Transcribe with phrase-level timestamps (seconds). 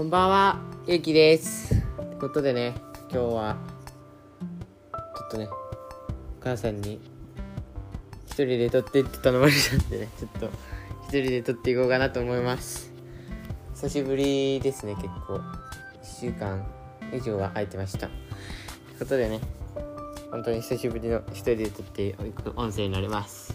[0.00, 1.78] こんばんは、ゆうきです。
[1.98, 2.74] ということでね、
[3.12, 3.56] 今日は、
[4.92, 5.46] ちょっとね、
[6.40, 6.98] お母さんに、
[8.24, 10.46] 一人で撮ってって頼まれたんでね、 ちょっと、
[11.02, 12.90] 一人で撮っていこうかなと思います。
[13.74, 15.38] 久しぶりですね、結構。
[16.02, 16.66] 一週間
[17.12, 18.06] 以上は空いてました。
[18.06, 19.38] ということでね、
[20.30, 23.54] 本当に久しぶりの一人で撮っていく音声になります。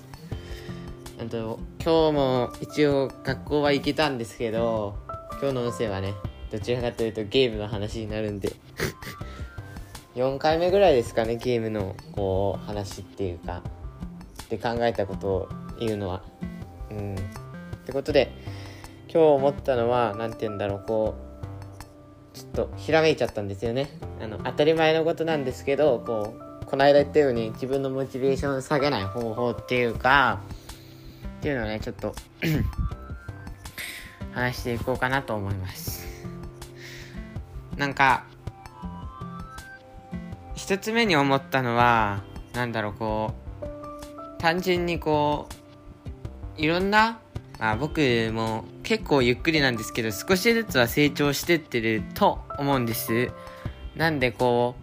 [1.20, 4.96] あと今日も一応学校は行けたんですけど
[5.42, 6.14] 今日の音声はね
[6.52, 8.52] どちらかというとゲームの話になるんで。
[10.16, 13.62] 4回目ぐらいですかねゲームのこう話っていうか。
[14.50, 15.50] で考えたことを
[15.80, 16.22] 言うのは。
[16.92, 17.16] うん。
[17.16, 17.18] っ
[17.86, 18.32] てことで
[19.16, 21.16] 今日思ったのは何て言うんだろうこ
[22.34, 23.90] うちょっとひらめいちゃったんですよね。
[24.22, 30.42] あの当たり前のことなんですけどこうこの間言ったように自分のモチベーションを下げない方法っていうか
[31.40, 32.14] っていうのをねちょっと
[34.34, 35.95] 話していこうかなと思います。
[37.78, 38.26] なんか
[40.56, 42.24] 一つ目に思ったのは
[42.54, 45.48] なんだろうこう単純にこ
[46.58, 47.20] ういろんな
[47.60, 53.32] まあ僕も結構ゆっくりなんですけど少しずつは成長してってると思うんです。
[53.96, 54.76] なんでこ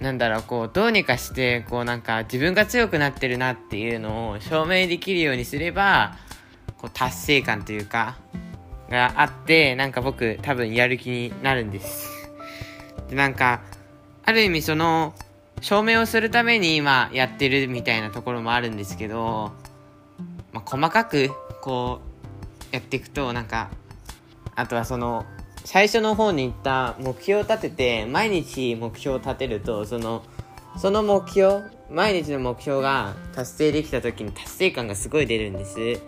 [0.00, 6.16] うなんだろうこうどうにかしてこうなんか自分が強くなってるなっていうのを証明できるようにすれば
[6.78, 8.16] こう達成感というか
[8.90, 12.15] があってなんか僕多分やる気になるんです。
[13.08, 13.62] でなんか
[14.24, 15.14] ある意味その
[15.60, 19.52] 証明をするために今やってるみたいなところもあるんですけど、
[20.52, 21.30] まあ、細かく
[21.62, 22.00] こ
[22.72, 23.70] うやっていくとなんか
[24.54, 25.24] あとはその
[25.64, 30.24] 最初の方に言った目標を立てて毎日目標を立てるとその
[30.78, 36.00] その目標毎日の目標が達成できた時に達成感がすごい出るんです。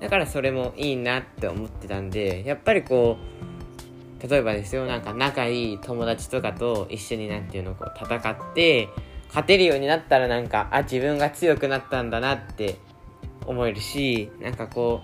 [0.00, 3.35] だからそれもいいなって思ってたんでやっぱりこう
[4.22, 8.88] 例えばですよなんか仲いい友達とかと一緒になんていうのこう戦って
[9.28, 12.76] 勝てるようになったらなんかあ自分が強くなったんだなって
[13.44, 15.02] 思えるしなんかこ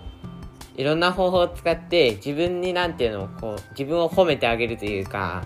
[0.77, 5.45] ういろんな方法を使って自分になんていうのこう自分を褒めてあげるというか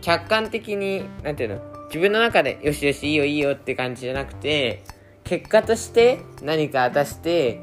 [0.00, 4.82] 客観的になんていうの自分の中でよしよしいいよいいよって感じじゃなくて
[5.24, 7.60] 結果として何か出して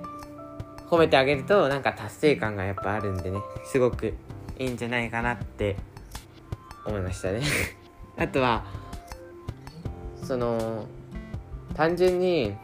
[0.90, 4.13] 褒めてあげるとなんか達成感がやっぱあるんでねすごく。
[4.62, 5.76] いいんじゃないかなって
[6.86, 7.42] 思いましたね。
[8.16, 8.64] あとは
[10.24, 10.86] その
[11.74, 12.56] 単純に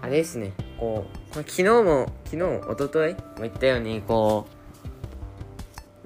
[0.00, 4.46] あれですねこう昨日も昨日一昨日も言ったようにこ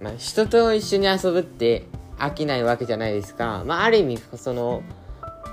[0.00, 1.84] う、まあ、人と一緒に遊ぶって
[2.18, 3.64] 飽きないわけじゃないですか。
[3.66, 4.82] まあある意味その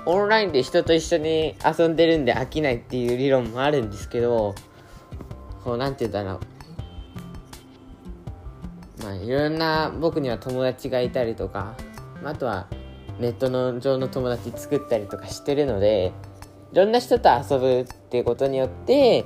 [0.06, 4.54] オンラインで人と一緒に遊んでるんで飽きないっていう理論もあるんですけど
[5.64, 6.53] こうなんて言うんだろう。
[9.04, 11.76] まあいろんな僕には友達がいたりとか、
[12.22, 12.66] まあ、あとは
[13.20, 16.12] ネットの上の友達作ったりとかしてるので
[16.72, 19.24] いろんな人と遊ぶっていうことによって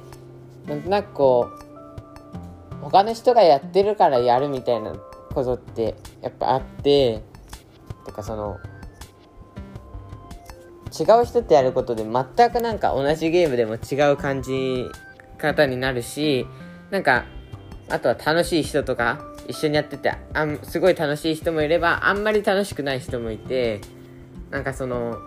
[0.66, 4.94] なんとなくこう他の人がやってるからやるみたいな
[5.32, 7.22] ことってやっぱあって
[8.04, 8.58] とかその
[10.98, 14.84] 違う人とやることで全くなんか同じゲームでも違う感じ
[15.38, 16.46] 方になるし
[16.90, 17.26] なんか
[17.88, 23.80] あとは楽しい人とか一緒にやっててあんすごい楽しい人もいればあんまり楽しくない人もいて
[24.50, 25.18] なんかその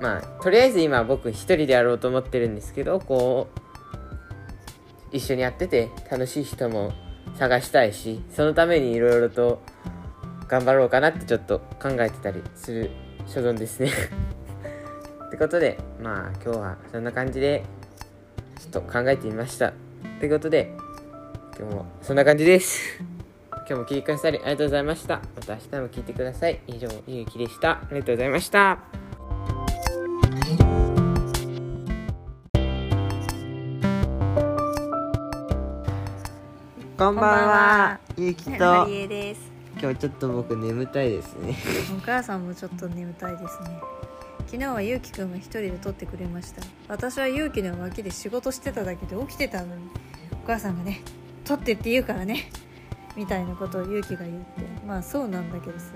[0.00, 6.92] まあとりあえず今僕一人でやろうと思ってるんですけどこう一緒にやってて楽しい人も
[7.38, 9.62] 探したいしそのためにいろいろと
[10.48, 12.90] 頑張ろうかなってちょっと考えてたりする
[13.26, 13.90] 所存ですね。
[15.28, 17.64] ってことでまあ今日はそんな感じで
[18.58, 19.68] ちょっと考えてみました。
[19.68, 19.72] っ
[20.20, 20.72] てことで
[21.56, 23.00] 今日もそんな感じです。
[23.50, 25.20] 今日も聞いてくださりありがとうございました。
[25.36, 26.60] また明日も聞いてください。
[26.66, 27.70] 以上ゆうきでした。
[27.70, 28.78] ありがとうございました。
[36.98, 38.00] こんばんは。
[38.16, 38.50] ゆうきと。
[38.50, 41.56] 今日ちょっと僕眠たいですね。
[41.96, 43.80] お母さんもちょっと眠たいですね。
[44.46, 46.62] 昨日はゆうきくんが一人で撮ってくれました。
[46.88, 49.82] 私はゆうきの脇で仕事してただけで起きてたのに、
[50.32, 51.00] お母さんがね、
[51.44, 52.50] 撮ってって言うからね、
[53.16, 55.86] みたいなことをゆうきが言って、まあそうなんだけどさ。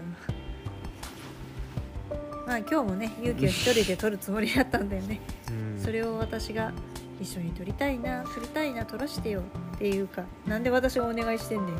[2.46, 5.20] まあ今日もね、ゆうきは一人で撮るつもりだったんだよね。
[5.50, 6.72] うんそれを私が
[7.20, 9.42] 一緒に撮りたいな、撮りたいな、撮らしてよ
[9.76, 11.74] っていうか、なんで私がお願いしてんねん。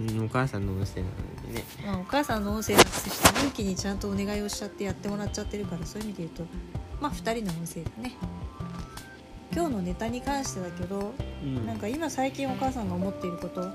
[0.00, 6.54] うんお母さんの音声なのでねまあ、お母さんの音声なくして勇気にちゃんとお願いをしちゃってやってもらっちゃってるからそういう意味で言うと
[7.00, 8.12] まあ2人の音声だね
[9.58, 11.12] 今今日のネタに関してだけど
[11.42, 11.66] うん。
[11.66, 13.70] なんか今最近お母さんが思っていること、まあ、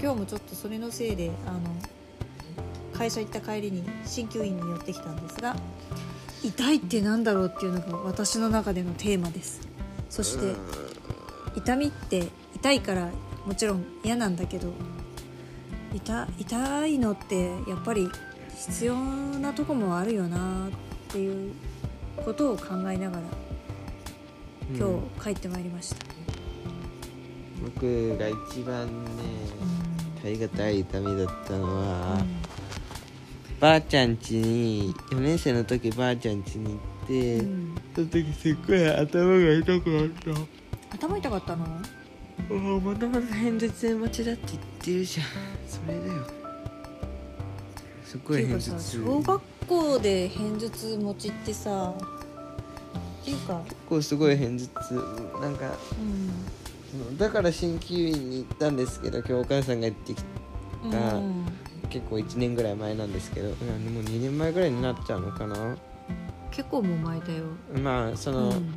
[0.00, 1.58] 今日もちょっとそれのせいであの
[2.94, 5.56] 会社行った帰りに鍼灸院に寄ってきたんですが
[6.42, 9.60] 痛いってなんだろうっていうのが私の中でのテーマです。
[10.08, 10.54] そして
[11.54, 13.10] 痛みって痛いから
[13.44, 14.72] もちろん嫌なんだけど
[15.92, 18.08] 痛痛いのってやっぱり
[18.56, 20.70] 必要なとこもあるよなっ
[21.12, 21.52] ていう
[22.24, 23.43] ことを考えながら
[24.72, 26.06] 今日帰ってまいりました、
[27.64, 29.22] 僕が一番ね
[30.22, 32.24] 耐え難い痛みだったのは、
[33.60, 37.74] ばあちゃん家に4年生の時ばあちゃん家に行って、うん。
[37.94, 40.08] その時すっごい頭が痛くなっ
[40.90, 40.96] た。
[40.96, 41.64] 頭痛かったの？
[41.64, 41.68] あ
[42.50, 45.26] あまだまだ偏頭痛持ちだって言ってるじゃん。
[45.68, 46.26] それだよ。
[48.04, 49.02] すっごい偏頭痛。
[49.04, 51.94] 小学校で偏頭痛持ちってさ
[53.24, 53.60] っていうか。
[53.64, 54.94] 結構すごい偏頭痛
[55.40, 57.18] なんかうん。
[57.18, 60.22] だから鍼灸院に行ったんですけど今日お母さんが行ってき
[60.90, 61.46] たうん
[61.88, 65.76] 結構1年ぐらい前なんですけども2年前ぐらいになっちゃうのかな。
[66.50, 67.44] 結構もう前だよ。
[67.82, 68.74] まあその、うん。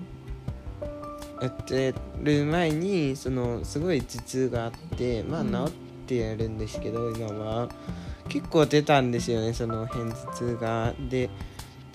[1.42, 1.94] やって
[2.24, 5.72] る前にそのすごい頭痛があってまあうん治っ
[6.08, 7.70] てやるんですけど、今は。
[8.30, 10.94] 結構出たんですよねその偏頭痛が。
[11.10, 11.30] で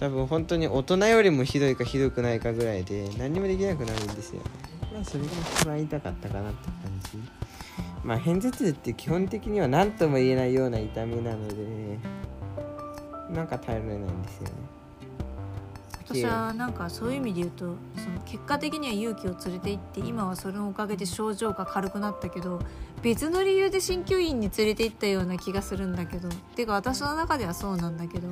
[0.03, 4.43] 多分本当に大人よりもひどいかひどくないかぐらいで何もできなくなるんですよ。
[4.93, 7.19] まあそれが一番痛かったかなって感じ。
[8.03, 11.55] まあ偏頭痛って基本的には何とも言えないような痛みなので
[13.31, 14.53] なんか耐えられないんですよね。
[16.05, 17.65] 私はなんかそういう意味で言うと
[17.97, 22.59] その結果的には勇気を連れて行って今はそれのおかげで症状が軽くなったけど
[23.03, 28.27] 別の理由で鍼灸院に連れて行ったような気がするんだけどていうか私の中ではそうなんだけど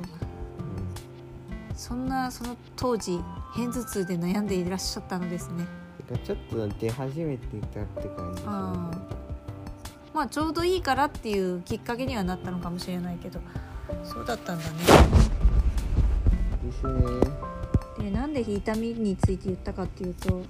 [1.81, 3.19] そんなその当時
[3.55, 5.65] 偏頭痛で悩んでいらっしゃったのですね。
[6.07, 8.47] てかちょっと出始めていたって感じね。
[8.47, 8.91] あ
[10.13, 13.39] まあちょうどいいからっていうきっかけにはなったのかもしれないけど
[14.03, 14.69] そうだったんだね。
[16.63, 17.01] ですね。
[17.97, 20.43] でなんで痛みについて言ったかっていうと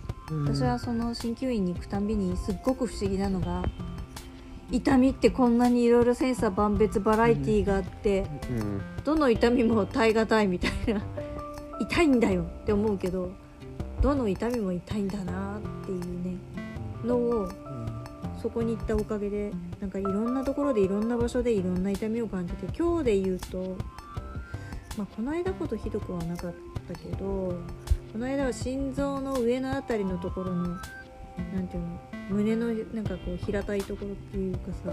[0.46, 3.64] 私はその鍼灸院に行くたんびにすっごく不思議なのが
[4.72, 8.82] 痛みってこんなにいろいろ千差万別バラエティーがあって、うん。
[9.04, 11.02] どの痛みも耐え難いみたいな。
[11.82, 13.32] 痛いんだよって思うけど
[14.02, 16.38] どの痛みも痛いんだなっていうね。
[17.04, 17.50] のを
[18.42, 23.78] そこに行ったおかげでなんかいろんなところでいろんな場所でいろんな痛みを感じて今日で言うと、
[24.98, 26.54] まあ、この間ほどひどくはなかっ
[26.88, 27.54] たけど
[28.12, 30.78] この間は心臓の上のあたりのところの
[31.54, 31.88] なんていうの
[32.30, 34.92] 胸のなんかこう平たいところっていうかさ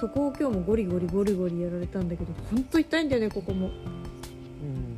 [0.00, 3.68] そこを今日もゴリゴリゴリゴリやられたんだけどほんと痛いんだよねここも。
[3.68, 4.96] うん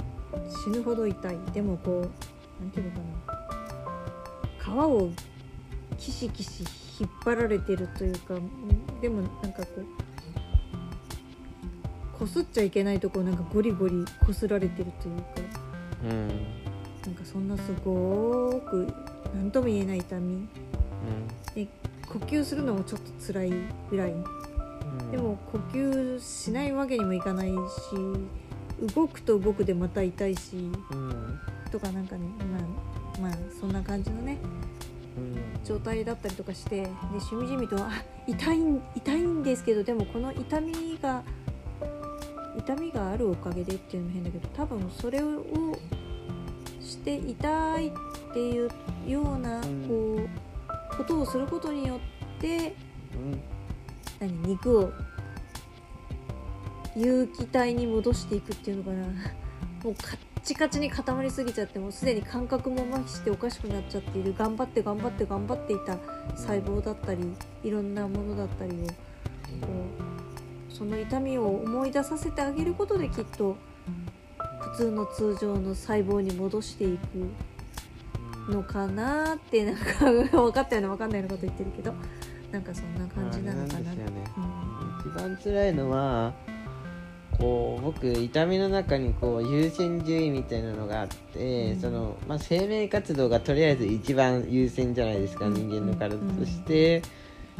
[0.64, 1.38] 死ぬほど痛い。
[1.52, 2.98] でもこうなんていうのか
[4.66, 4.84] な。
[4.86, 5.10] 皮を
[5.98, 6.64] キシキシ
[7.00, 9.84] 引っ張られてるというかんでもなんかこう
[12.18, 15.24] こすっちゃいけないところなんかゴリゴリこすられてるというか。
[16.04, 16.28] うん。
[17.04, 18.88] なんかそんなすごーく
[19.34, 20.48] 何とも言えない痛み
[21.54, 21.68] で
[22.08, 23.52] 呼吸するのもちょっと辛い
[23.90, 24.12] ぐらい。
[24.12, 25.10] うん。
[25.10, 27.56] でも呼吸しないわけにもいかないし
[28.94, 31.40] 動くと動くでまた痛いしうん。
[31.70, 32.26] とかなんかね
[33.20, 34.38] まあまあそんな感じのね
[35.16, 35.64] うん。
[35.64, 36.88] 状態だったりとかしてで
[37.20, 37.90] しみじみとあ
[38.26, 41.22] 痛いん痛いんですけどでもこの痛みが
[42.56, 45.44] 痛みがあるおかげでっていうのも変だけど多分それを
[46.80, 47.92] して痛いっ
[48.32, 48.70] ていう
[49.08, 49.88] ようなうん。
[49.88, 50.53] こう
[50.94, 52.74] ことをすることによって
[53.14, 53.40] うん。
[54.20, 54.92] 何肉を
[56.96, 59.06] 有機体に戻していくっていうのかな。
[59.82, 64.34] もうカッチカチに固まりすぎちゃってもうすでに感覚も麻痺しておかしくなっちゃっている。
[64.34, 65.96] 頑張って頑張って頑張っていた
[66.36, 68.84] 細胞だったりいろんなものだったりをこ
[70.70, 73.56] うその痛みを思い出させてあげることできっと
[74.60, 77.28] 普通の通常の細胞に戻していく
[78.48, 81.94] のかなってなんか分かったような分かんないようなこと言ってるけど
[82.52, 83.80] なんかそんな感じなのかな。
[83.80, 84.02] なね
[84.36, 85.12] うん。
[85.12, 86.32] 一番辛いのは
[87.38, 91.80] こう僕痛みの中にこう優先順位みたいなのがあって、うん。
[91.80, 95.54] そのまあ、生命活動がとりあえず一番優先じゃないですか、うん。
[95.54, 97.02] 人間の体として、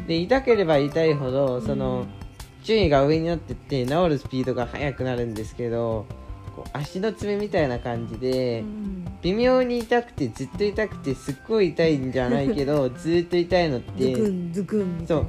[0.07, 2.25] で痛ければ痛いほどその、うん。
[2.63, 6.07] 順位が上になってって治るスピードが速くなるんですけど
[6.55, 8.95] こう足の爪みたいな感じで、うん
[9.25, 15.25] 微妙に痛くてずっと痛くてすっごい痛いんじゃないけど ずっと痛いのっズクてンズクンみたいな。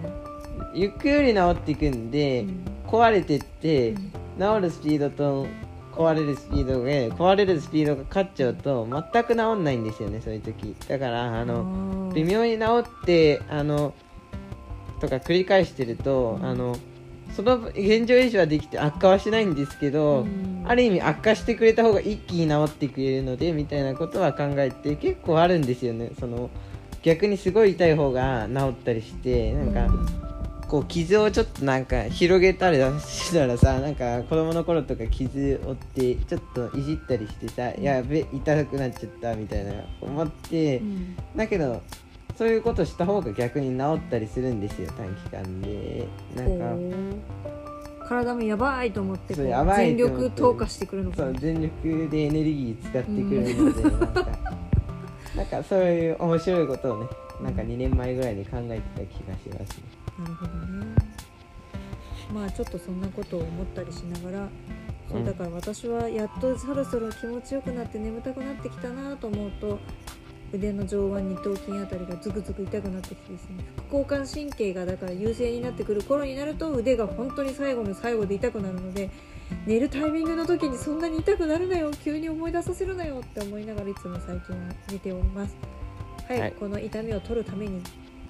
[0.73, 2.65] ゆっくり治っていくんで、うん。
[2.89, 3.97] 壊れてって、うん。
[4.37, 5.47] 治るスピードと
[5.93, 10.75] 壊れるスピードで壊れるスピードが勝っちゃうと全く治んないんですよねそういう時。
[10.89, 13.93] だからあの微妙に治ってあの
[14.99, 16.75] とか繰り返してると、あの
[17.35, 20.63] その現状維持はできて悪化はしないんですけど、うん。
[20.65, 26.11] ある意味悪化してくれた方が一気に治ってくれるのでみたいなことは考えて結構あるんですよね。
[26.19, 26.49] その
[27.03, 29.93] 逆にすごい痛い方が治ったりしてなんか、
[30.67, 41.15] こう傷をちょっとなんか広げたりしたらさなんか子供の頃とか傷を負ってちょっといじったりしてさ、やべ痛くなっちゃったみたいな思って、うん。
[41.35, 41.83] だけど
[42.37, 46.07] そういうことした方が逆に治ったりするんですよ短期間で。
[46.35, 51.23] なんか体もやばいと思って全力投下してくるのかな。
[51.25, 53.21] そう全力でエネルギー使ってくる
[53.65, 54.27] ので、なんか。
[55.35, 57.09] なんかそういう面白いことをね
[57.41, 59.83] なんか2年前ぐらいに考えてた気がしますね。
[60.19, 60.95] なるほどね。
[62.33, 64.49] まあちょっとそんなことを思ったりしながら
[65.09, 69.79] そううんだから私はやっとそろそろ気持ちよくなって眠たくなってきたなと思うと
[70.55, 79.09] 腕の上腕二頭筋あたりがズクズク痛くなってきてですね副交感神経がだから優勢になってくる頃になると腕が本当に最後の最後で痛くなるので
[79.65, 85.55] 寝るタイミングの時にそんなに痛くなるなよ急に思い出させるなよって思いながらいつも最近は寝ております。
[86.27, 86.51] はい、はい。
[86.53, 87.81] この痛みを取るために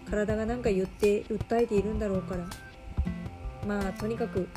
[0.10, 2.46] 体が何か言って訴えているんだろうから
[3.66, 4.48] まあとにかく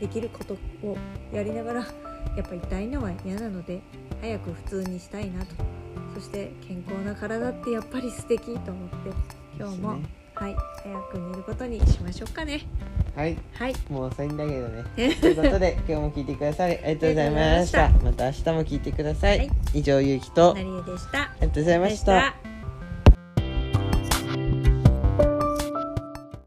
[0.00, 0.96] できることを
[1.32, 3.80] やりながらやっぱ痛いのは嫌なので
[4.20, 5.77] 早く普通にしたいなと
[6.14, 9.10] そして健康な体ってやっぱり素敵と思って
[9.58, 10.02] 今日も、ね。
[10.34, 12.60] はい早く寝ることにしましょうかね。
[13.16, 13.36] はい。
[13.54, 13.74] はい。
[13.90, 14.84] もう遅いんだけどね。
[15.20, 17.88] ということで今日も聞いてくださりありがとうございました。
[17.88, 18.26] また。
[18.26, 19.50] 明日も聞いてください、はい。
[19.74, 20.52] 以上ゆうきと。
[20.52, 21.18] あなりえでした。
[21.40, 22.37] りがとうございました